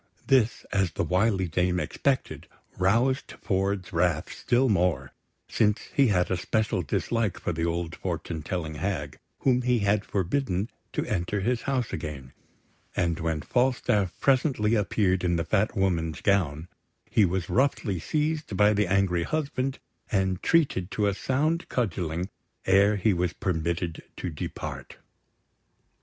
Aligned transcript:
This, 0.25 0.65
as 0.73 0.93
the 0.93 1.03
wily 1.03 1.47
dame 1.47 1.79
expected, 1.79 2.47
roused 2.79 3.33
Ford's 3.39 3.93
wrath 3.93 4.33
still 4.33 4.67
more, 4.67 5.11
since 5.47 5.79
he 5.93 6.07
had 6.07 6.31
a 6.31 6.37
special 6.37 6.81
dislike 6.81 7.39
for 7.39 7.53
the 7.53 7.67
old 7.67 7.95
fortune 7.95 8.41
telling 8.41 8.73
hag, 8.73 9.19
whom 9.41 9.61
he 9.61 9.77
had 9.85 10.03
forbidden 10.03 10.71
to 10.93 11.05
enter 11.05 11.41
his 11.41 11.61
house 11.61 11.93
again; 11.93 12.33
and 12.95 13.19
when 13.19 13.41
Falstaff 13.43 14.11
presently 14.19 14.73
appeared 14.73 15.23
in 15.23 15.35
the 15.35 15.45
Fat 15.45 15.77
Woman's 15.77 16.21
gown, 16.21 16.67
he 17.07 17.23
was 17.23 17.47
roughly 17.47 17.99
seized 17.99 18.57
by 18.57 18.73
the 18.73 18.87
angry 18.87 19.21
husband, 19.21 19.77
and 20.11 20.41
treated 20.41 20.89
to 20.89 21.05
a 21.05 21.13
sound 21.13 21.69
cudgelling 21.69 22.29
ere 22.65 22.95
he 22.95 23.13
was 23.13 23.33
permitted 23.33 24.01
to 24.17 24.31
depart. 24.31 24.97